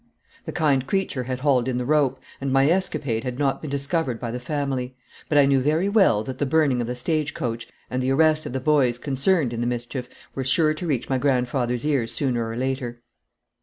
The 0.45 0.51
kind 0.51 0.87
creature 0.87 1.25
had 1.25 1.41
hauled 1.41 1.67
in 1.67 1.77
the 1.77 1.85
rope, 1.85 2.19
and 2.41 2.51
my 2.51 2.67
escapade 2.71 3.23
had 3.23 3.37
not 3.37 3.61
been 3.61 3.69
discovered 3.69 4.19
by 4.19 4.31
the 4.31 4.39
family; 4.39 4.95
but 5.29 5.37
I 5.37 5.45
knew 5.45 5.59
very 5.59 5.87
well 5.89 6.23
that 6.23 6.39
the 6.39 6.45
burning 6.47 6.81
of 6.81 6.87
the 6.87 6.95
stage 6.95 7.35
coach, 7.35 7.67
and 7.87 8.01
the 8.01 8.09
arrest 8.09 8.47
of 8.47 8.53
the 8.53 8.59
boys 8.59 8.97
concerned 8.97 9.53
in 9.53 9.61
the 9.61 9.67
mischief, 9.67 10.09
were 10.33 10.43
sure 10.43 10.73
to 10.73 10.87
reach 10.87 11.07
my 11.07 11.19
grandfathers 11.19 11.85
ears 11.85 12.13
sooner 12.15 12.49
or 12.49 12.57
later. 12.57 13.03